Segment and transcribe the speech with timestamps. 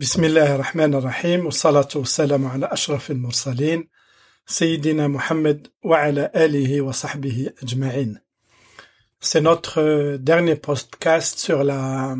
[0.00, 3.88] بسم الله الرحمن الرحيم والصلاة والسلام على أشرف المرسلين
[4.46, 8.18] سيدنا محمد وعلى آله وصحبه أجمعين
[9.20, 12.16] C'est notre euh, dernier podcast sur la,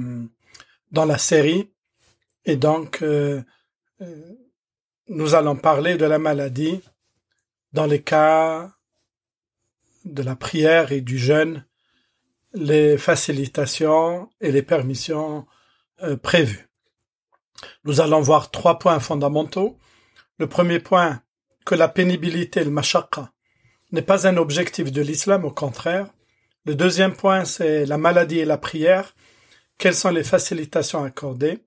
[0.93, 1.73] dans la série
[2.45, 3.41] et donc euh,
[4.03, 4.35] euh,
[5.09, 6.83] nous allons parler de la maladie
[7.73, 8.71] dans les cas
[10.05, 11.65] de la prière et du jeûne,
[12.53, 15.47] les facilitations et les permissions
[16.03, 16.67] euh, prévues.
[17.84, 19.78] Nous allons voir trois points fondamentaux.
[20.38, 21.22] Le premier point,
[21.66, 23.32] que la pénibilité, le mashaqqa,
[23.92, 26.08] n'est pas un objectif de l'islam, au contraire.
[26.66, 29.16] Le deuxième point, c'est la maladie et la prière.
[29.78, 31.64] Quelles sont les facilitations accordées?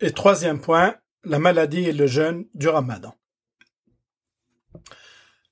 [0.00, 3.14] Et troisième point, la maladie et le jeûne du ramadan.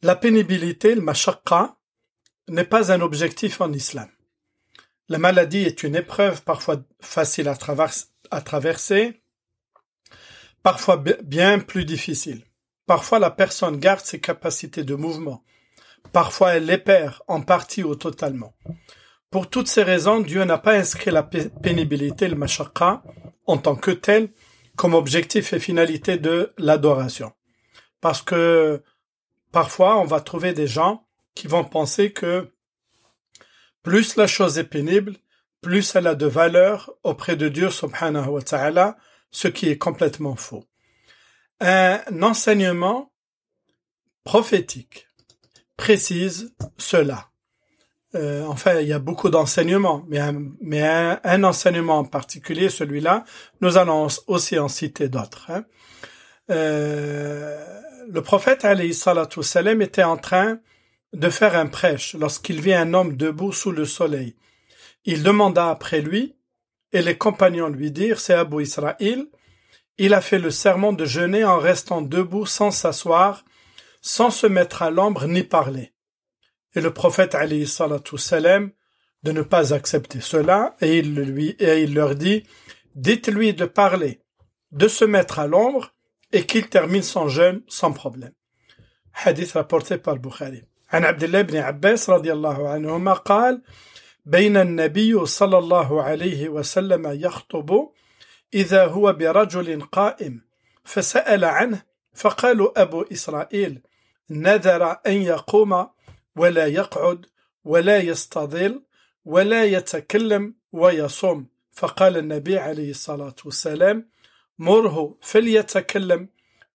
[0.02, 1.76] La pénibilité, le mashaqqa,
[2.48, 4.08] n'est pas un objectif en islam.
[5.08, 7.56] La maladie est une épreuve parfois facile à
[8.40, 9.21] traverser,
[10.62, 12.44] parfois bien plus difficile.
[12.86, 15.42] Parfois la personne garde ses capacités de mouvement.
[16.12, 18.54] Parfois elle les perd en partie ou totalement.
[19.30, 23.02] Pour toutes ces raisons, Dieu n'a pas inscrit la pénibilité, le mashaqqa,
[23.46, 24.30] en tant que tel,
[24.76, 27.32] comme objectif et finalité de l'adoration.
[28.00, 28.82] Parce que
[29.50, 32.52] parfois on va trouver des gens qui vont penser que
[33.82, 35.16] plus la chose est pénible,
[35.60, 38.96] plus elle a de valeur auprès de Dieu subhanahu wa ta'ala,
[39.32, 40.64] ce qui est complètement faux.
[41.60, 43.12] Un enseignement
[44.24, 45.08] prophétique
[45.76, 47.30] précise cela.
[48.14, 50.04] Euh, enfin, il y a beaucoup d'enseignements,
[50.60, 53.24] mais, un, enseignement en particulier, celui-là,
[53.60, 55.50] nous allons aussi en citer d'autres.
[55.50, 55.64] Hein.
[56.50, 60.58] Euh, le prophète alayhi salatu salam était en train
[61.14, 64.36] de faire un prêche lorsqu'il vit un homme debout sous le soleil.
[65.04, 66.36] Il demanda après lui,
[66.91, 69.25] et les compagnons lui dirent, c'est Abu Israël,
[69.97, 73.43] il a fait le serment de jeûner en restant debout sans s'asseoir,
[74.01, 75.93] sans se mettre à l'ombre ni parler.
[76.75, 78.71] Et le prophète alayhi salatu salam
[79.23, 82.43] de ne pas accepter cela, et il lui, et il leur dit,
[82.95, 84.21] dites-lui de parler,
[84.71, 85.93] de se mettre à l'ombre,
[86.31, 88.33] et qu'il termine son jeûne sans problème.
[89.13, 90.63] Hadith rapporté par Bukhari.
[90.89, 93.61] عن عبد الله بن عباس رضي الله عنهما قال
[94.24, 97.88] بين النبي صلى الله عليه وسلم يخطب
[98.54, 100.40] إذا هو برجل قائم
[100.84, 101.82] فسأل عنه
[102.14, 103.80] فقالوا أبو إسرائيل
[104.30, 105.86] نذر أن يقوم
[106.36, 107.26] ولا يقعد
[107.64, 108.82] ولا يستظل
[109.24, 111.46] ولا يتكلم ويصوم.
[111.72, 114.08] فقال النبي عليه الصلاة والسلام
[114.58, 116.28] مره فليتكلم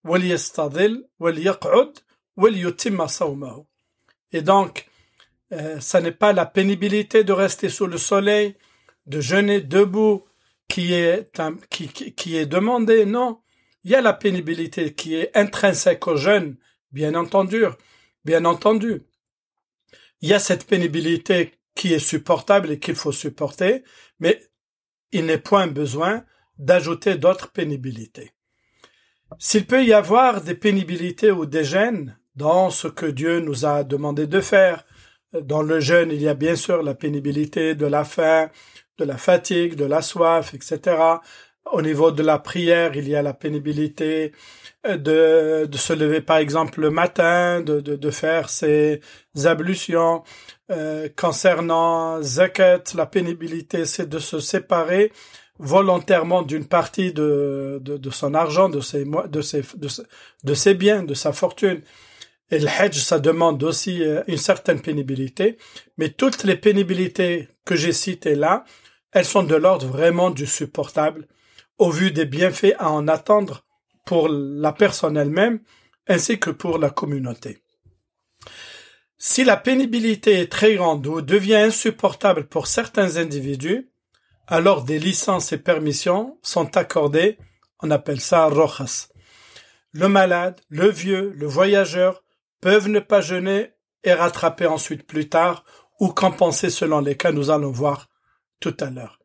[0.03, 1.97] وليستظل وليقعد
[2.37, 3.65] وليتم صومه.
[4.33, 4.86] Et donc,
[5.53, 8.55] euh, ça n'est pas la pénibilité de rester sous le soleil,
[9.05, 10.25] de jeûner debout
[10.67, 11.31] qui est,
[11.69, 13.39] qui, est demandé, non.
[13.83, 16.57] Il y a la pénibilité qui est intrinsèque au jeûne,
[16.91, 17.63] bien entendu,
[18.25, 19.03] bien entendu.
[20.21, 23.83] Il y a cette pénibilité qui est supportable et qu'il faut supporter,
[24.19, 24.41] mais
[25.13, 26.25] il n'est point besoin
[26.57, 28.33] d'ajouter d'autres pénibilités.
[29.39, 33.83] S'il peut y avoir des pénibilités ou des gênes dans ce que Dieu nous a
[33.83, 34.85] demandé de faire,
[35.33, 38.49] dans le jeûne, il y a bien sûr la pénibilité de la faim,
[38.97, 40.97] de la fatigue, de la soif, etc.
[41.71, 44.31] Au niveau de la prière, il y a la pénibilité
[44.87, 49.01] de, de se lever par exemple le matin, de, de, de faire ses
[49.45, 50.23] ablutions.
[50.69, 55.11] Euh, concernant zakat, la pénibilité, c'est de se séparer
[55.59, 59.87] volontairement d'une partie de, de, de, son argent, de ses, de, ses, de,
[60.43, 61.81] de ses biens, de sa fortune.
[62.49, 65.57] Et le Hajj, ça demande aussi euh, une certaine pénibilité.
[65.97, 68.63] Mais toutes les pénibilités que j'ai citées là,
[69.11, 71.27] elles sont de l'ordre vraiment du supportable,
[71.77, 73.65] au vu des bienfaits à en attendre
[74.05, 75.59] pour la personne elle-même,
[76.07, 77.59] ainsi que pour la communauté.
[79.17, 83.89] Si la pénibilité est très grande ou devient insupportable pour certains individus,
[84.47, 87.37] alors des licences et permissions sont accordées,
[87.81, 89.09] on appelle ça rojas.
[89.91, 92.23] Le malade, le vieux, le voyageur
[92.61, 93.71] peuvent ne pas jeûner
[94.03, 95.63] et rattraper ensuite plus tard
[95.99, 98.09] ou compenser selon les cas, nous allons voir
[98.59, 99.19] tout à l'heure.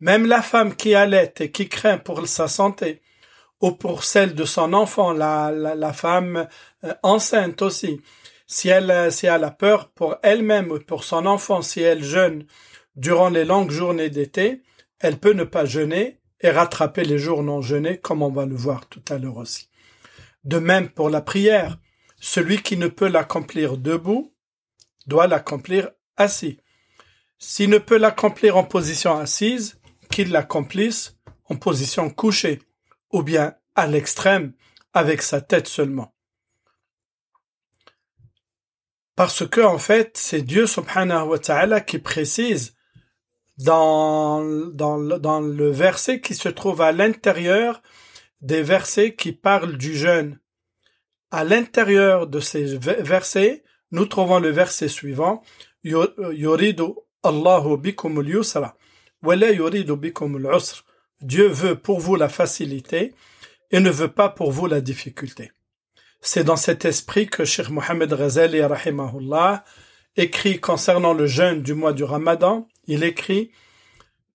[0.00, 3.02] Même la femme qui allait et qui craint pour sa santé
[3.60, 6.48] ou pour celle de son enfant, la, la, femme
[6.82, 8.00] euh, enceinte aussi,
[8.48, 12.44] si elle, si elle a peur pour elle-même ou pour son enfant, si elle jeûne
[12.96, 14.62] durant les longues journées d'été,
[14.98, 18.56] elle peut ne pas jeûner et rattraper les jours non jeûnés, comme on va le
[18.56, 19.68] voir tout à l'heure aussi.
[20.44, 21.78] De même pour la prière,
[22.22, 24.32] celui qui ne peut l'accomplir debout
[25.06, 26.60] doit l'accomplir assis.
[27.38, 31.16] S'il ne peut l'accomplir en position assise, qu'il l'accomplisse
[31.46, 32.62] en position couchée
[33.10, 34.52] ou bien à l'extrême
[34.94, 36.14] avec sa tête seulement.
[39.16, 42.76] Parce que, en fait, c'est Dieu subhanahu wa ta'ala qui précise
[43.58, 47.82] dans, dans, dans le verset qui se trouve à l'intérieur
[48.42, 50.38] des versets qui parlent du jeûne.
[51.34, 55.42] À l'intérieur de ces versets, nous trouvons le verset suivant.
[55.82, 57.78] Allahu
[61.22, 63.14] Dieu veut pour vous la facilité
[63.70, 65.52] et ne veut pas pour vous la difficulté.
[66.20, 69.64] C'est dans cet esprit que Cheikh Mohammed Razali rahimahullah
[70.16, 73.52] écrit concernant le jeûne du mois du Ramadan, il écrit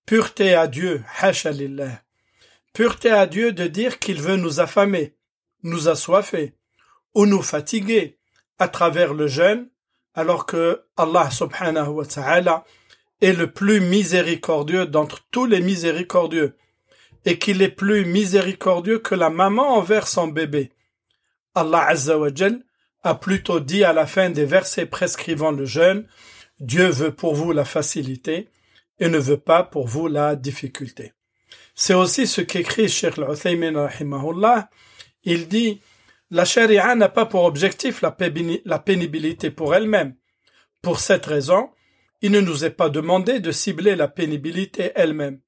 [0.04, 1.52] Pureté à Dieu, hasha
[2.72, 5.14] Pureté à Dieu de dire qu'il veut nous affamer,
[5.62, 6.57] nous assoiffer,
[7.18, 8.16] ou nous fatiguer
[8.60, 9.68] à travers le jeûne,
[10.14, 12.64] alors que Allah subhanahu wa ta'ala
[13.20, 16.54] est le plus miséricordieux d'entre tous les miséricordieux,
[17.24, 20.70] et qu'il est plus miséricordieux que la maman envers son bébé.
[21.56, 22.28] Allah Azza wa
[23.02, 26.06] a plutôt dit à la fin des versets prescrivant le jeûne,
[26.60, 28.48] Dieu veut pour vous la facilité
[29.00, 31.14] et ne veut pas pour vous la difficulté.
[31.74, 34.70] C'est aussi ce qu'écrit Sheikh al-Uthaymin rahimahullah.
[35.24, 35.80] Il dit,
[36.30, 40.14] la charia n'a pas pour objectif la pénibilité pour elle-même.
[40.82, 41.70] Pour cette raison,
[42.20, 45.40] il ne nous est pas demandé de cibler la pénibilité elle-même.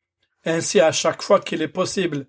[0.44, 2.26] Ainsi, à chaque fois qu'il est possible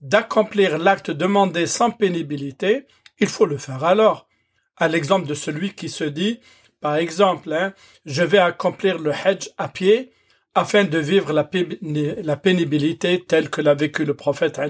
[0.00, 2.86] d'accomplir l'acte demandé sans pénibilité,
[3.18, 4.28] il faut le faire alors.
[4.76, 6.40] À l'exemple de celui qui se dit,
[6.80, 7.72] par exemple, hein,
[8.04, 10.10] je vais accomplir le hajj à pied
[10.54, 14.60] afin de vivre la, pénibilité telle que l'a vécu le prophète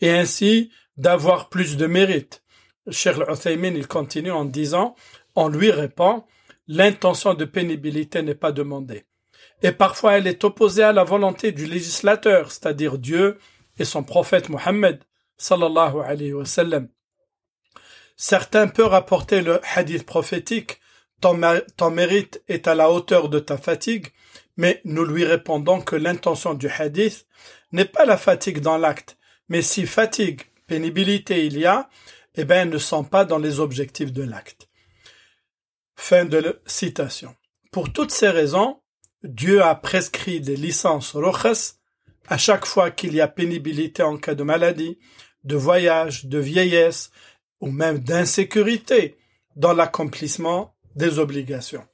[0.00, 0.70] et ainsi
[1.00, 2.42] d'avoir plus de mérite.
[2.90, 4.94] Cheikh al il continue en disant,
[5.34, 6.24] on lui répond,
[6.68, 9.04] l'intention de pénibilité n'est pas demandée.
[9.62, 13.38] Et parfois elle est opposée à la volonté du législateur, c'est-à-dire Dieu
[13.78, 15.00] et son prophète Mohammed
[15.38, 16.88] sallallahu alayhi wa sallam.
[18.16, 20.80] Certains peuvent rapporter le hadith prophétique
[21.20, 24.08] ton mérite est à la hauteur de ta fatigue,
[24.56, 27.26] mais nous lui répondons que l'intention du hadith
[27.72, 29.18] n'est pas la fatigue dans l'acte,
[29.48, 31.88] mais si fatigue, pénibilité il y a,
[32.36, 34.68] eh bien, ne sont pas dans les objectifs de l'acte.
[35.96, 37.34] Fin de citation.
[37.72, 38.80] Pour toutes ces raisons,
[39.24, 41.74] Dieu a prescrit des licences rojas
[42.28, 45.00] à chaque fois qu'il y a pénibilité en cas de maladie,
[45.42, 47.10] de voyage, de vieillesse
[47.60, 49.16] ou même d'insécurité
[49.56, 51.86] dans l'accomplissement des obligations.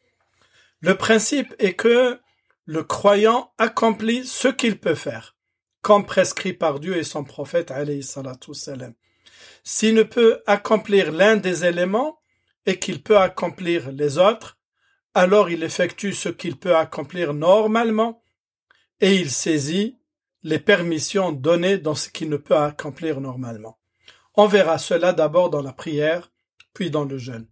[0.80, 2.20] Le principe est que
[2.66, 5.35] le croyant accomplit ce qu'il peut faire,
[5.86, 7.72] comme prescrit par Dieu et son prophète
[9.62, 12.18] S'il ne peut accomplir l'un des éléments
[12.66, 14.58] et qu'il peut accomplir les autres,
[15.14, 18.20] alors il effectue ce qu'il peut accomplir normalement
[19.00, 19.96] et il saisit
[20.42, 23.78] les permissions données dans ce qu'il ne peut accomplir normalement.
[24.34, 26.32] On verra cela d'abord dans la prière,
[26.74, 27.46] puis dans le jeûne.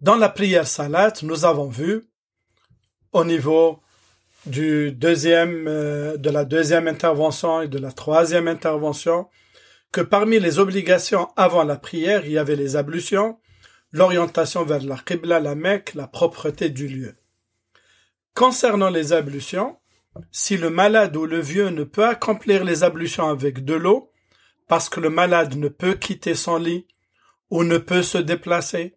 [0.00, 2.08] Dans la prière salat, nous avons vu
[3.10, 3.82] au niveau
[4.46, 9.28] du deuxième, euh, de la deuxième intervention et de la troisième intervention
[9.92, 13.38] que parmi les obligations avant la prière, il y avait les ablutions,
[13.90, 17.14] l'orientation vers la Qibla, la Mecque, la propreté du lieu.
[18.34, 19.78] Concernant les ablutions,
[20.30, 24.12] si le malade ou le vieux ne peut accomplir les ablutions avec de l'eau,
[24.66, 26.86] parce que le malade ne peut quitter son lit,
[27.50, 28.94] ou ne peut se déplacer,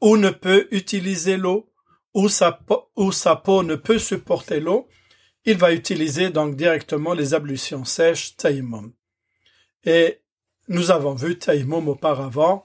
[0.00, 1.71] ou ne peut utiliser l'eau,
[2.14, 4.88] ou sa, peau, ne peut supporter l'eau,
[5.44, 8.92] il va utiliser donc directement les ablutions sèches taïmum.
[9.84, 10.20] Et
[10.68, 12.64] nous avons vu taïmum auparavant,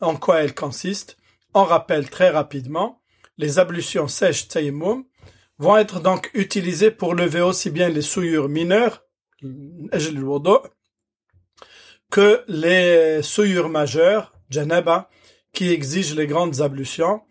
[0.00, 1.16] en quoi elles consistent.
[1.54, 3.00] On rappelle très rapidement,
[3.38, 5.04] les ablutions sèches taïmum
[5.58, 9.04] vont être donc utilisés pour lever aussi bien les souillures mineures,
[12.10, 15.08] que les souillures majeures, janaba,
[15.52, 17.22] qui exigent les grandes ablutions.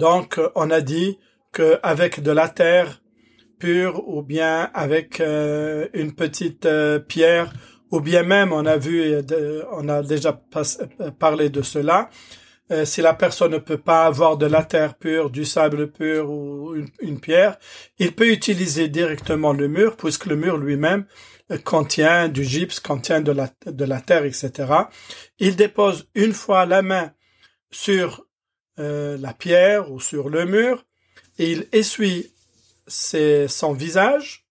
[0.00, 1.18] Donc, on a dit
[1.52, 3.02] qu'avec de la terre
[3.58, 7.52] pure ou bien avec euh, une petite euh, pierre
[7.90, 9.14] ou bien même on a vu,
[9.72, 10.40] on a déjà
[11.18, 12.08] parlé de cela,
[12.72, 16.30] euh, si la personne ne peut pas avoir de la terre pure, du sable pur
[16.30, 17.58] ou une, pierre,
[17.98, 21.04] il peut utiliser directement le mur, puisque le mur lui-même
[21.50, 23.32] euh, contient du gypse, contient de
[23.84, 24.72] la terre, etc.
[25.38, 27.12] Il dépose une fois la main
[27.72, 28.24] sur
[28.80, 30.84] euh, la pierre ou sur le mur
[31.38, 32.32] et il essuie
[32.88, 34.46] son visage.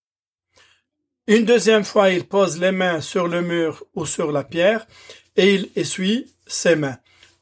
[1.27, 4.87] Une deuxième fois, il pose les mains sur le mur ou sur la pierre
[5.35, 6.97] et il essuie ses mains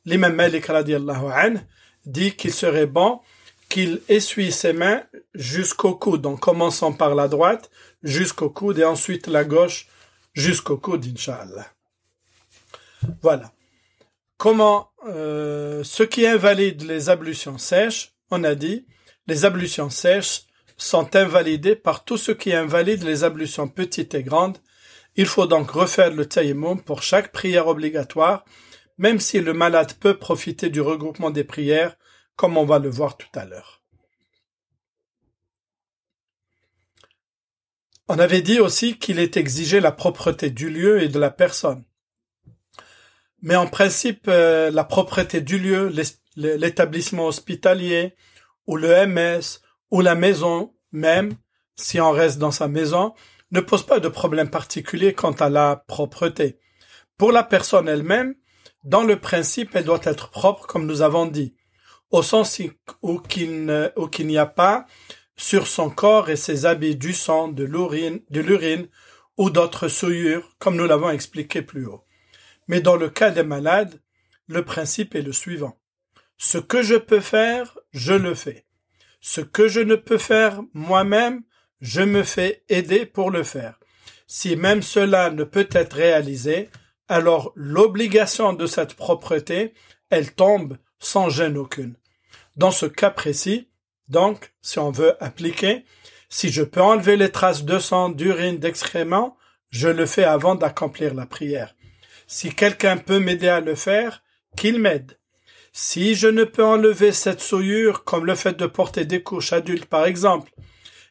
[0.08, 1.60] l'imam Malik radiallahu
[2.06, 3.20] dit qu'il serait bon
[3.70, 5.04] qu'il essuie ses mains
[5.36, 7.70] jusqu'au coude, en commençant par la droite
[8.02, 9.88] jusqu'au coude et ensuite la gauche
[10.34, 11.68] jusqu'au coup d'Inch'Allah.
[13.22, 13.52] Voilà.
[14.38, 18.86] Comment euh, ce qui invalide les ablutions sèches, on a dit,
[19.26, 20.44] les ablutions sèches
[20.78, 24.60] sont invalidées par tout ce qui invalide les ablutions petites et grandes.
[25.16, 28.46] Il faut donc refaire le tayammum pour chaque prière obligatoire,
[29.00, 31.98] même si le malade peut profiter du regroupement des prières,
[32.36, 33.82] comme on va le voir tout à l'heure.
[38.08, 41.84] On avait dit aussi qu'il est exigé la propreté du lieu et de la personne.
[43.42, 45.94] Mais en principe, euh, la propreté du lieu,
[46.36, 48.16] l'établissement hospitalier,
[48.66, 51.36] ou le MS, ou la maison même,
[51.76, 53.14] si on reste dans sa maison,
[53.52, 56.60] ne pose pas de problème particulier quant à la propreté.
[57.18, 58.36] Pour la personne elle-même,
[58.84, 61.56] dans le principe, elle doit être propre, comme nous avons dit,
[62.10, 62.62] au sens
[63.02, 64.86] où qu'il n'y a pas
[65.36, 68.88] sur son corps et ses habits du sang, de l'urine, de l'urine
[69.38, 72.07] ou d'autres souillures, comme nous l'avons expliqué plus haut.
[72.68, 74.02] Mais dans le cas des malades,
[74.48, 75.78] le principe est le suivant.
[76.38, 78.66] Ce que je peux faire, je le fais.
[79.22, 81.44] Ce que je ne peux faire moi-même,
[81.82, 83.80] je me fais aider pour le faire.
[84.28, 86.70] Si même cela ne peut être réalisé,
[87.08, 89.74] alors l'obligation de cette propreté,
[90.10, 91.96] elle tombe sans gêne aucune.
[92.56, 93.70] Dans ce cas précis,
[94.10, 95.84] donc, si on veut appliquer,
[96.30, 99.38] si je peux enlever les traces de sang, d'urine, d'excréments,
[99.70, 101.76] je le fais avant d'accomplir la prière.
[102.28, 104.22] Si quelqu'un peut m'aider à le faire,
[104.56, 105.18] qu'il m'aide.
[105.72, 109.86] Si je ne peux enlever cette souillure, comme le fait de porter des couches adultes
[109.86, 110.52] par exemple,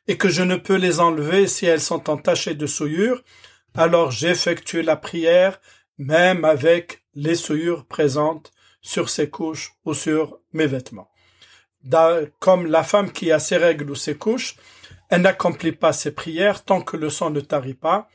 [0.09, 3.23] et que je ne peux les enlever si elles sont entachées de souillure,
[3.75, 5.61] alors j'effectue la prière
[5.99, 11.11] même avec les souillures présentes sur ces couches ou sur mes vêtements.
[12.39, 14.57] Comme la femme qui a ses règles ou ses couches,
[15.09, 18.09] elle n'accomplit pas ses prières tant que le sang ne tarit pas,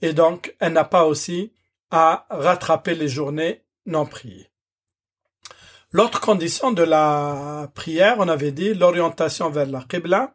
[0.00, 1.52] et donc elle n'a pas aussi
[1.96, 4.50] à rattraper les journées non priées.
[5.92, 10.34] L'autre condition de la prière, on avait dit l'orientation vers la Qibla.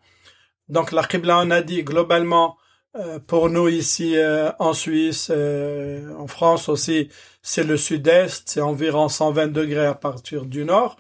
[0.70, 2.58] Donc la Qibla, on a dit globalement,
[2.96, 7.10] euh, pour nous ici euh, en Suisse, euh, en France aussi,
[7.42, 10.96] c'est le sud-est, c'est environ 120 degrés à partir du nord.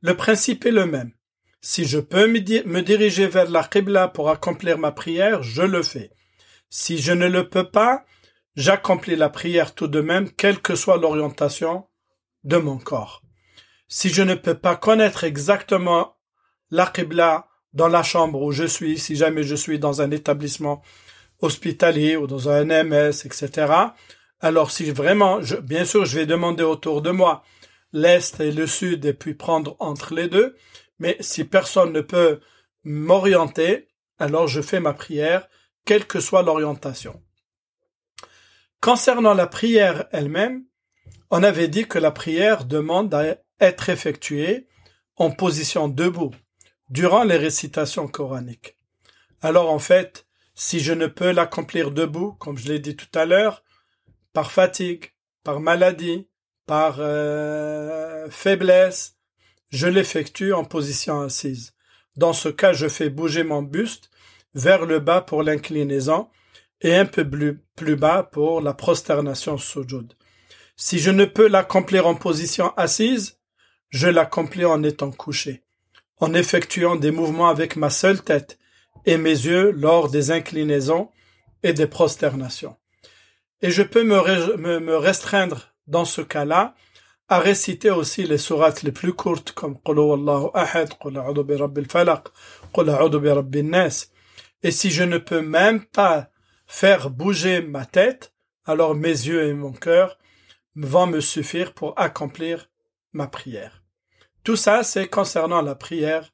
[0.00, 1.12] Le principe est le même.
[1.60, 6.10] Si je peux me diriger vers la Qibla pour accomplir ma prière, je le fais.
[6.70, 8.04] Si je ne le peux pas,
[8.56, 11.86] j'accomplis la prière tout de même, quelle que soit l'orientation
[12.44, 13.22] de mon corps.
[13.88, 16.16] Si je ne peux pas connaître exactement
[16.70, 20.82] la Qibla dans la chambre où je suis, si jamais je suis dans un établissement
[21.40, 23.72] hospitalier ou dans un MS, etc.,
[24.40, 27.42] alors si vraiment, bien sûr, je vais demander autour de moi
[27.92, 30.56] l'Est et le Sud et puis prendre entre les deux,
[30.98, 32.40] mais si personne ne peut
[32.84, 35.48] m'orienter, alors je fais ma prière,
[35.84, 37.22] quelle que soit l'orientation.
[38.82, 40.64] Concernant la prière elle-même,
[41.30, 44.66] on avait dit que la prière demande à être effectuée
[45.14, 46.32] en position debout
[46.90, 48.76] durant les récitations coraniques.
[49.40, 53.24] Alors en fait, si je ne peux l'accomplir debout, comme je l'ai dit tout à
[53.24, 53.62] l'heure,
[54.32, 55.12] par fatigue,
[55.44, 56.26] par maladie,
[56.66, 59.16] par euh, faiblesse,
[59.70, 61.72] je l'effectue en position assise.
[62.16, 64.10] Dans ce cas, je fais bouger mon buste
[64.54, 66.28] vers le bas pour l'inclinaison
[66.82, 70.12] et un peu plus, bas pour la prosternation sujoud.
[70.76, 73.38] Si je ne peux l'accomplir en position assise,
[73.90, 75.62] je l'accomplis en étant couché,
[76.18, 78.58] en effectuant des mouvements avec ma seule tête
[79.06, 81.10] et mes yeux lors des inclinaisons
[81.62, 82.76] et des prosternations.
[83.60, 86.74] Et je peux me, restreindre dans ce cas-là
[87.28, 89.98] à réciter aussi les sourates les plus courtes comme Qul
[90.54, 90.90] ahad,
[93.62, 94.06] nas.
[94.64, 96.31] Et si je ne peux même pas
[96.72, 98.32] faire bouger ma tête,
[98.64, 100.18] alors mes yeux et mon cœur
[100.74, 102.70] vont me suffire pour accomplir
[103.12, 103.84] ma prière.
[104.42, 106.32] Tout ça, c'est concernant la prière.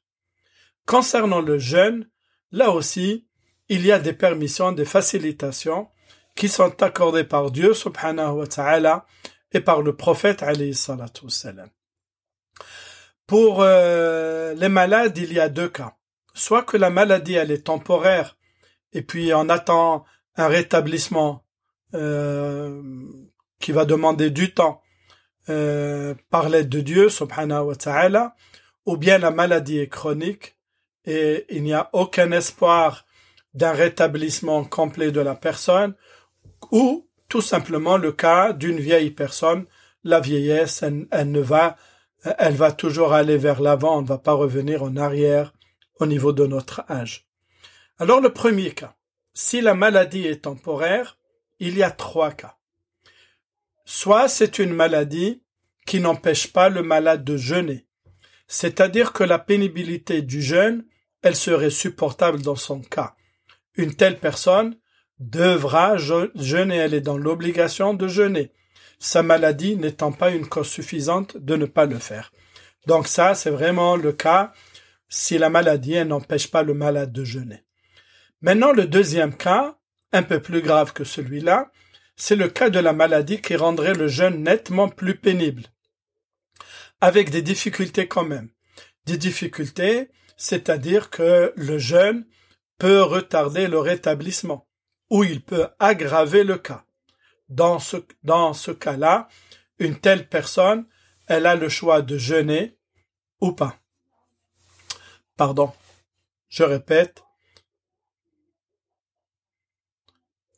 [0.85, 2.09] Concernant le jeûne,
[2.53, 3.27] là aussi,
[3.67, 5.89] il y a des permissions, des facilitations
[6.35, 9.05] qui sont accordées par Dieu subhanahu wa ta'ala
[9.51, 11.25] et par le prophète alayhi salatu
[13.27, 15.97] Pour euh, les malades, il y a deux cas.
[16.33, 18.37] Soit que la maladie, elle est temporaire
[18.93, 20.05] et puis on attend
[20.35, 21.43] un rétablissement
[21.93, 22.81] euh,
[23.59, 24.81] qui va demander du temps
[25.49, 28.35] euh, par l'aide de Dieu, subhanahu wa ta'ala,
[28.85, 30.57] ou bien la maladie est chronique
[31.05, 33.05] et il n'y a aucun espoir
[33.53, 35.95] d'un rétablissement complet de la personne,
[36.71, 39.65] ou tout simplement le cas d'une vieille personne,
[40.03, 41.77] la vieillesse, elle, ne va,
[42.37, 45.53] elle va toujours aller vers l'avant, on ne va pas revenir en arrière
[45.99, 47.27] au niveau de notre âge.
[47.97, 48.95] Alors le premier cas,
[49.33, 51.17] si la maladie est temporaire,
[51.59, 52.57] il y a trois cas.
[53.85, 55.41] Soit c'est une maladie
[55.85, 57.87] qui n'empêche pas le malade de jeûner,
[58.47, 60.85] c'est-à-dire que la pénibilité du jeûne,
[61.21, 63.15] elle serait supportable dans son cas.
[63.75, 64.77] Une telle personne
[65.19, 68.51] devra jeûner, elle est dans l'obligation de jeûner,
[68.99, 72.31] sa maladie n'étant pas une cause suffisante de ne pas le faire.
[72.85, 74.51] Donc ça, c'est vraiment le cas
[75.07, 77.63] si la maladie n'empêche pas le malade de jeûner.
[78.41, 79.77] Maintenant, le deuxième cas,
[80.11, 81.71] un peu plus grave que celui-là,
[82.15, 85.63] c'est le cas de la maladie qui rendrait le jeûne nettement plus pénible,
[87.01, 88.49] avec des difficultés quand même.
[89.05, 92.25] Des difficultés, c'est-à-dire que le jeûne
[92.77, 94.67] peut retarder le rétablissement,
[95.09, 96.85] ou il peut aggraver le cas.
[97.49, 99.27] Dans ce, dans ce cas-là,
[99.79, 100.85] une telle personne,
[101.27, 102.77] elle a le choix de jeûner
[103.41, 103.77] ou pas.
[105.37, 105.71] Pardon.
[106.49, 107.23] Je répète,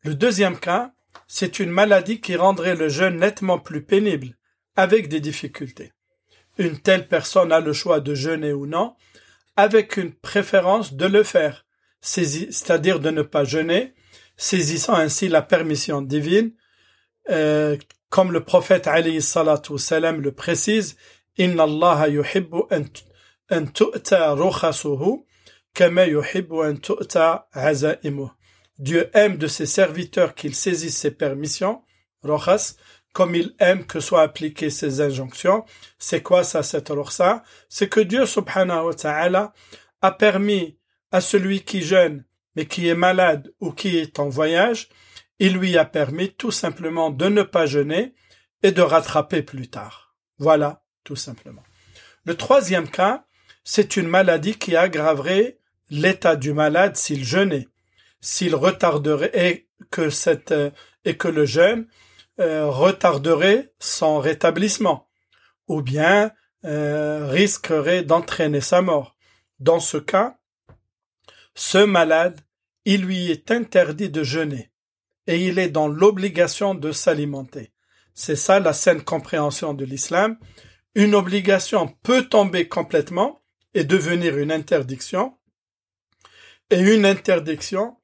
[0.04, 0.94] Le deuxième cas,
[1.28, 4.36] c'est une maladie qui rendrait le jeûne nettement plus pénible,
[4.76, 5.92] avec des difficultés.
[6.58, 8.96] Une telle personne a le choix de jeûner ou non,
[9.56, 11.66] avec une préférence de le faire,
[12.02, 13.94] c'est-à-dire de ne pas jeûner,
[14.38, 16.52] saisissant ainsi la permission divine,
[17.30, 17.78] euh,
[18.10, 20.98] comme le prophète alayhi salatu salam le précise,
[21.38, 22.64] Inna Allah yuhibbu
[28.82, 31.84] Dieu aime de ses serviteurs qu'ils saisissent ses permissions,
[32.24, 32.74] rojas,
[33.14, 35.66] comme il aime que soient appliquées ses injonctions.
[36.00, 39.54] C'est quoi ça, cette ça C'est que Dieu subhanahu wa ta'ala
[40.02, 40.80] a permis
[41.12, 44.90] à celui qui jeûne, mais qui est malade ou qui est en voyage,
[45.38, 48.16] il lui a permis tout simplement de ne pas jeûner
[48.64, 50.16] et de rattraper plus tard.
[50.40, 51.64] Voilà, tout simplement.
[52.26, 53.26] Le troisième cas,
[53.64, 55.60] c'est une maladie qui aggraverait
[55.92, 57.68] l'état du malade s'il jeûnait
[58.22, 60.70] s'il retarderait et que cette euh,
[61.04, 61.88] et que le jeûne
[62.40, 65.10] euh, retarderait son rétablissement
[65.68, 66.32] ou bien
[66.64, 69.16] euh, risquerait d'entraîner sa mort.
[69.60, 70.38] Dans ce cas,
[71.56, 72.40] ce malade,
[72.86, 74.72] il lui est interdit de jeûner
[75.28, 77.74] et il est dans l'obligation de s'alimenter.
[78.14, 80.38] C'est ça la saine compréhension de l'islam.
[80.96, 83.42] Une obligation peut tomber complètement
[83.74, 85.38] et devenir une interdiction
[86.70, 87.98] et une interdiction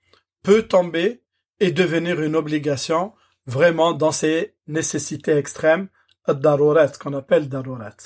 [0.48, 1.24] peut tomber
[1.60, 3.12] et devenir une obligation
[3.48, 5.90] vraiment dans ses nécessités extrêmes,
[6.26, 7.98] darurat, qu'on appelle darurat.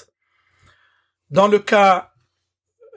[1.30, 2.13] Dans le cas,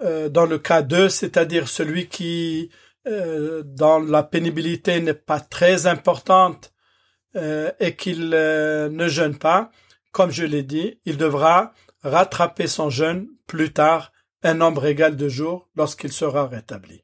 [0.01, 2.71] euh, dans le cas 2, c'est-à-dire celui qui,
[3.07, 6.73] euh, dans la pénibilité n'est pas très importante
[7.37, 9.71] euh, et qu'il ne jeûne pas,
[10.11, 14.11] comme je l'ai dit, il devra rattraper son jeûne plus tard,
[14.43, 17.04] un nombre égal de jours, lorsqu'il sera rétabli.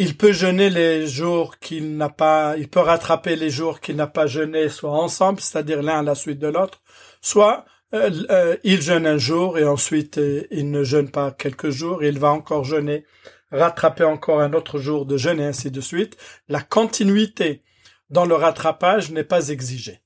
[0.00, 4.06] Il peut jeûner les jours qu'il n'a pas, il peut rattraper les jours qu'il n'a
[4.06, 6.80] pas jeûné, soit ensemble, c'est-à-dire l'un à la suite de l'autre,
[7.20, 11.70] soit euh, euh, il jeûne un jour et ensuite euh, il ne jeûne pas quelques
[11.70, 13.06] jours, il va encore jeûner,
[13.50, 16.16] rattraper encore un autre jour de jeûne et ainsi de suite.
[16.48, 17.62] La continuité
[18.08, 20.00] dans le rattrapage n'est pas exigée.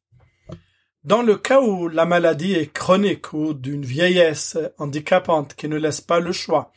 [1.05, 6.01] Dans le cas où la maladie est chronique ou d'une vieillesse handicapante qui ne laisse
[6.01, 6.73] pas le choix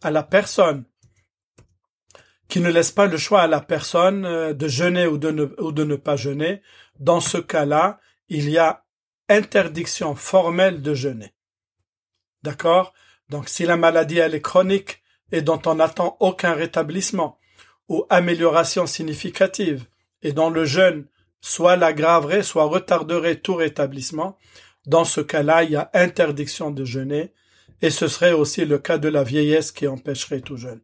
[0.00, 0.84] à la personne
[2.52, 5.46] qui ne laisse pas le choix à la personne euh, de jeûner ou de ne,
[5.58, 6.60] ou de ne pas jeûner.
[7.00, 8.84] Dans ce cas-là, il y a
[9.30, 11.32] interdiction formelle de jeûner.
[12.42, 12.92] D'accord?
[13.30, 17.38] Donc si la maladie elle est chronique et dont on n'attend aucun rétablissement
[17.88, 19.86] ou amélioration significative
[20.20, 21.06] et dont le jeûne
[21.40, 24.36] soit l'aggraverait, soit retarderait tout rétablissement,
[24.84, 27.32] dans ce cas-là, il y a interdiction de jeûner
[27.80, 30.82] et ce serait aussi le cas de la vieillesse qui empêcherait tout jeûne.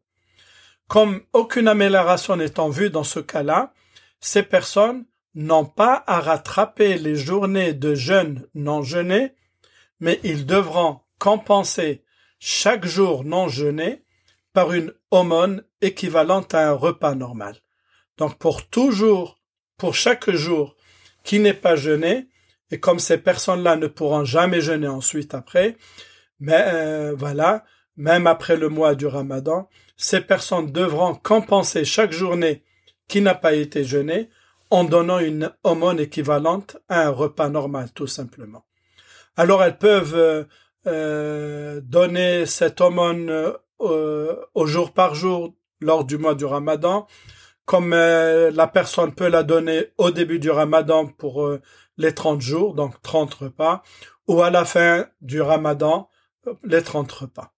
[0.89, 3.73] Comme aucune amélioration n'est en vue dans ce cas-là,
[4.21, 9.35] ces personnes n'ont pas à rattraper les journées de jeûne non jeûné,
[10.01, 12.03] mais ils devront compenser
[12.39, 14.05] chaque jour non jeûné
[14.53, 17.57] par une aumône équivalente à un repas normal.
[18.17, 19.39] Donc pour toujours,
[19.77, 20.75] pour chaque jour
[21.23, 22.29] qui n'est pas jeûné,
[22.71, 25.77] et comme ces personnes-là ne pourront jamais jeûner ensuite après,
[26.41, 27.65] mais euh, voilà,
[27.97, 32.63] même après le mois du ramadan, ces personnes devront compenser chaque journée
[33.09, 34.31] qui n'a pas été jeûnée
[34.71, 38.65] en donnant une aumône équivalente à un repas normal, tout simplement.
[39.37, 40.45] Alors elles peuvent euh,
[40.87, 43.31] euh, donner cette aumône
[43.81, 47.07] euh, au jour par jour lors du mois du ramadan,
[47.65, 51.49] comme la personne peut la donner au début du ramadan pour
[51.99, 53.83] les 30 jours, donc 30 repas,
[54.27, 56.09] ou à la fin du ramadan,
[56.65, 57.53] les 30 repas.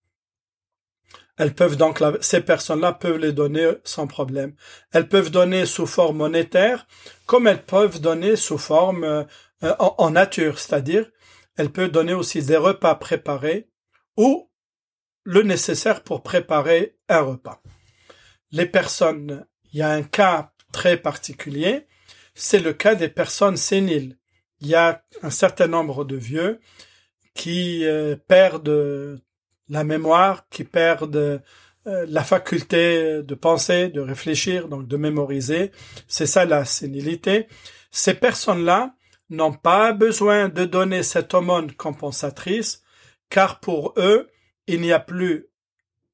[1.41, 4.55] Elles peuvent donc, ces personnes-là peuvent les donner sans problème.
[4.93, 6.87] Elles peuvent donner sous forme monétaire,
[7.25, 9.25] comme elles peuvent donner sous forme euh,
[9.63, 11.11] en, en, nature, c'est-à-dire,
[11.57, 13.71] elles peuvent donner aussi des repas préparés
[14.19, 14.51] ou
[15.25, 17.63] le nécessaire pour préparer un repas.
[18.53, 21.87] Les personnes, il y a un cas très particulier,
[22.35, 24.19] c'est le cas des personnes séniles.
[24.61, 26.61] Il y a un certain nombre de vieux
[27.33, 29.23] qui euh, perdent
[29.71, 31.43] la mémoire, qui perdent
[31.87, 35.71] euh, la faculté de penser, de réfléchir, donc de mémoriser.
[36.09, 37.47] C'est ça la sénilité.
[37.91, 38.95] Ces personnes-là
[39.31, 42.83] n'ont pas besoin de donner cette aumône compensatrice,
[43.31, 44.29] car pour eux,
[44.67, 45.47] il n'y a plus,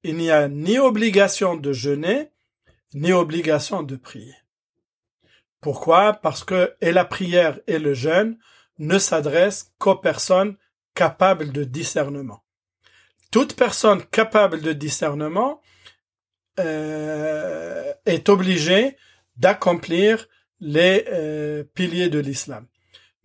[0.05, 2.31] il n'y a ni obligation de jeûner,
[2.95, 4.37] ni obligation de prier.
[5.61, 6.13] Pourquoi?
[6.13, 8.39] Parce que et la prière et le jeûne
[8.79, 10.57] ne s'adressent qu'aux personnes
[10.95, 12.46] capables de discernement.
[13.31, 15.61] Toute personne capable de discernement
[16.59, 18.97] euh, est obligée
[19.37, 20.29] d'accomplir
[20.61, 22.67] les euh, piliers de l'islam.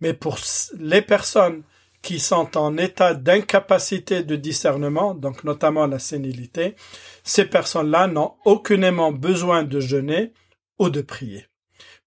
[0.00, 0.38] Mais pour
[0.78, 1.62] les personnes
[2.02, 6.74] qui sont en état d'incapacité de discernement, donc notamment la sénilité,
[7.22, 10.32] ces personnes-là n'ont aucunement besoin de jeûner
[10.78, 11.46] ou de prier.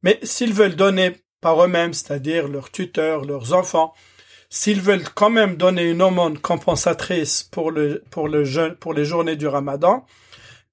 [0.03, 3.93] Mais s'ils veulent donner par eux-mêmes, c'est-à-dire leurs tuteurs, leurs enfants,
[4.49, 9.36] s'ils veulent quand même donner une aumône compensatrice pour le, pour le pour les journées
[9.36, 10.05] du ramadan,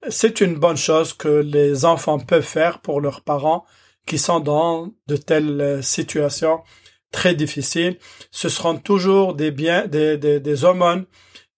[0.09, 3.65] c'est une bonne chose que les enfants peuvent faire pour leurs parents
[4.05, 6.61] qui sont dans de telles situations
[7.11, 7.97] très difficiles.
[8.31, 11.05] Ce seront toujours des biens, des, des, des aumônes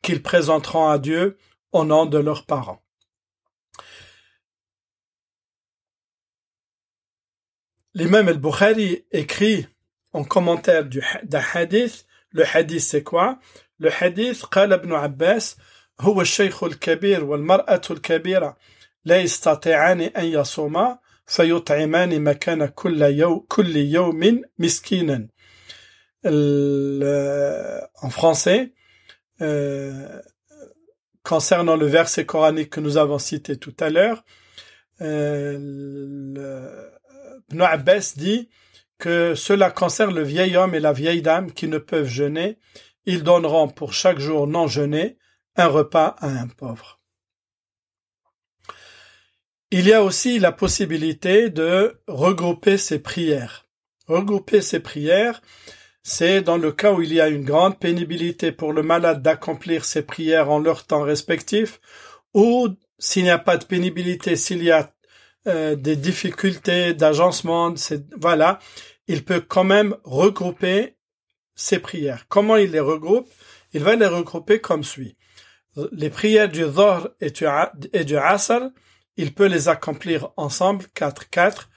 [0.01, 1.38] qu'ils présenteront à Dieu
[1.71, 2.82] au nom de leurs parents.
[7.95, 9.67] L'imam al-Bukhari écrit
[10.14, 13.38] en commentaire d'un hadith, le hadith c'est quoi
[13.79, 15.57] Le hadith, قال ابن عباس
[16.00, 18.57] هو الشيخ الكبير والمرأة الكبيرة
[19.05, 25.29] لا يستطيعان أن يصوما فيطعمان مكان كل يوم كل يوم مسكينا
[28.03, 28.72] en français
[29.40, 30.20] euh,
[31.22, 34.22] concernant le verset coranique que nous avons cité tout à l'heure
[35.00, 35.57] euh,
[37.50, 38.50] Ibn Abbas dit
[38.97, 42.58] que cela concerne le vieil homme et la vieille dame qui ne peuvent jeûner.
[43.05, 45.17] Ils donneront pour chaque jour non jeûné
[45.55, 46.99] un repas à un pauvre.
[49.71, 53.65] Il y a aussi la possibilité de regrouper ces prières.
[54.08, 55.41] Regrouper ces prières,
[56.03, 59.84] c'est dans le cas où il y a une grande pénibilité pour le malade d'accomplir
[59.84, 61.81] ses prières en leur temps respectif,
[62.34, 64.93] ou s'il n'y a pas de pénibilité, s'il y a
[65.47, 67.73] euh, des difficultés d'agencement,
[68.19, 68.60] voilà,
[69.08, 70.95] il peut quand même regrouper
[71.55, 72.25] ses prières.
[72.27, 73.29] Comment il les regroupe?
[73.73, 75.17] Il va les regrouper comme suit.
[75.91, 77.45] Les prières du Dhor et du,
[77.93, 78.05] et
[79.17, 81.67] il peut les accomplir ensemble, 4-4.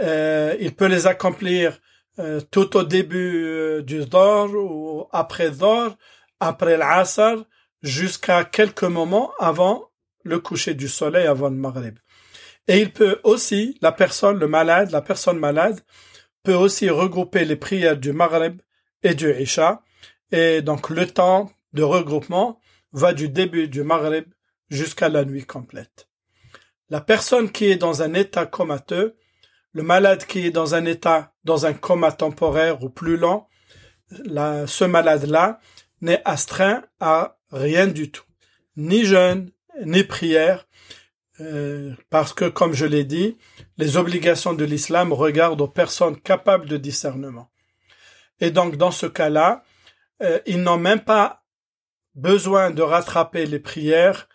[0.00, 1.78] Euh, il peut les accomplir
[2.18, 5.96] euh, tout au début euh, du Dhor ou après Dhor,
[6.40, 7.44] après l'Asr,
[7.82, 9.90] jusqu'à quelques moments avant
[10.22, 11.98] le coucher du soleil, avant le Maghrib.
[12.68, 15.80] Et il peut aussi, la personne, le malade, la personne malade,
[16.42, 18.60] peut aussi regrouper les prières du Maghrib
[19.02, 19.82] et du Isha.
[20.32, 22.60] Et donc le temps de regroupement
[22.92, 24.24] va du début du Maghrib
[24.68, 26.08] jusqu'à la nuit complète.
[26.88, 29.16] La personne qui est dans un état comateux,
[29.72, 33.48] le malade qui est dans un état, dans un coma temporaire ou plus lent,
[34.08, 35.60] ce malade-là
[36.00, 38.24] n'est astreint à rien du tout.
[38.76, 39.50] Ni jeûne,
[39.84, 40.65] ni prière,
[41.40, 43.36] euh, parce que, comme je l'ai dit,
[43.76, 47.50] les obligations de l'islam regardent aux personnes capables de discernement.
[48.40, 49.62] Et donc, dans ce cas-là,
[50.22, 51.44] euh, ils n'ont même pas
[52.14, 54.28] besoin de rattraper les prières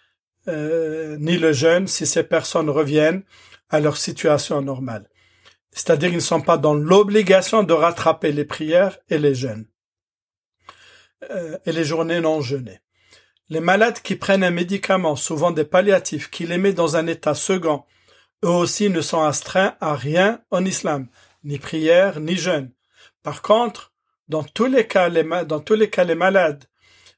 [0.47, 3.23] euh, ni le jeûne si ces personnes reviennent
[3.69, 5.09] à leur situation normale.
[5.71, 9.65] C'est-à-dire qu'ils ne sont pas dans l'obligation de rattraper les prières et les jeûnes
[11.65, 12.81] et les journées non jeûnées.
[13.51, 17.33] Les malades qui prennent un médicament, souvent des palliatifs, qui les met dans un état
[17.33, 17.83] second,
[18.45, 21.09] eux aussi ne sont astreints à rien en islam,
[21.43, 22.71] ni prière, ni jeûne.
[23.23, 23.91] Par contre,
[24.29, 26.63] dans tous les cas, les, dans tous les cas, les malades,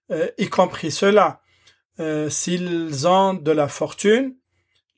[0.09, 1.39] euh, y compris ceux-là,
[1.99, 4.35] euh, s'ils ont de la fortune,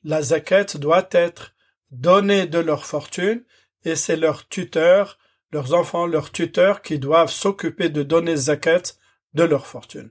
[0.04, 1.52] la zakat doit être
[1.90, 3.44] donnée de leur fortune
[3.84, 5.18] et c'est leurs tuteurs,
[5.52, 8.94] leurs enfants, leurs tuteurs qui doivent s'occuper de donner zakat
[9.34, 10.10] de leur fortune.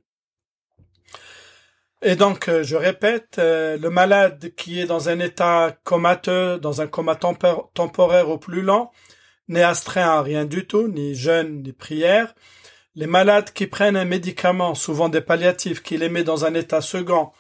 [2.07, 6.79] Et donc, euh, je répète, euh, le malade qui est dans un état comateux, dans
[6.79, 8.91] un coma temporaire au plus lent,
[9.47, 12.35] n'est astreint à rien du tout, ni jeûne, ni prière.
[12.93, 16.79] Les malades qui prennent un médicament, souvent des palliatifs, qui les met dans un état
[16.79, 17.31] second,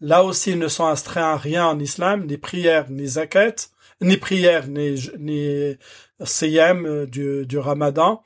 [0.00, 3.54] Là aussi, ne sont astreints à rien en islam, ni prière, ni zakat,
[4.00, 5.76] ni prière, ni, ni
[6.24, 8.22] siyam euh, du, du ramadan.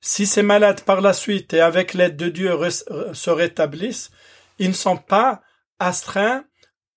[0.00, 4.12] Si ces malades par la suite et avec l'aide de Dieu se rétablissent,
[4.60, 5.42] ils ne sont pas
[5.80, 6.44] astreints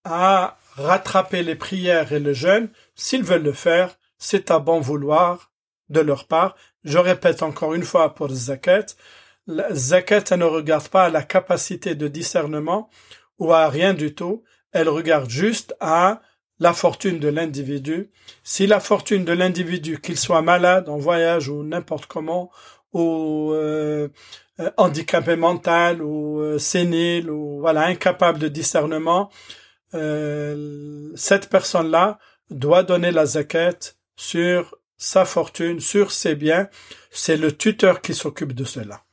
[0.04, 2.70] à rattraper les prières et le jeûne.
[2.94, 5.52] S'ils veulent le faire, c'est à bon vouloir
[5.90, 6.56] de leur part.
[6.84, 8.86] Je répète encore une fois pour zakat,
[9.72, 12.90] zakat ne regarde pas à la capacité de discernement
[13.40, 16.22] ou à rien du tout, elle regarde juste à
[16.60, 18.12] la fortune de l'individu.
[18.44, 22.52] Si la fortune de l'individu, qu'il soit malade, en voyage ou n'importe comment,
[22.94, 24.08] ou euh,
[24.78, 29.32] handicapé mental, ou euh, sénile, ou voilà incapable de discernement,
[29.94, 33.78] euh, cette personne-là doit donner la zakat
[34.16, 36.70] sur sa fortune, sur ses biens.
[37.12, 39.04] C'est le tuteur qui s'occupe de cela.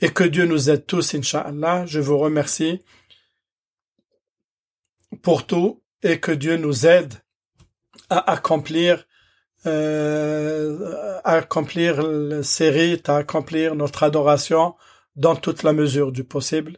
[0.00, 1.86] Et que Dieu nous aide tous, Inch'Allah.
[1.86, 2.82] Je vous remercie
[5.22, 7.14] pour tout et que Dieu nous aide
[8.10, 9.06] à accomplir
[9.65, 11.91] euh, à accomplir
[12.43, 14.75] ces rites, à accomplir notre adoration
[15.15, 16.77] dans toute la mesure du possible.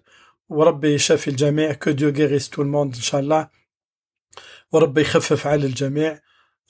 [0.49, 3.49] وربي يشفي الجميع que Dieu guérisse tout le monde إن شاء الله
[4.71, 6.19] وربي يخفف على الجميع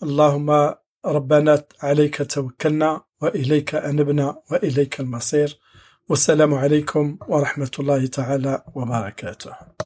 [0.04, 5.60] اللهم ربنا عليك توكلنا وإليك أنبنا وإليك المصير
[6.10, 9.70] والسلام عليكم ورحمة الله تعالى وبركاته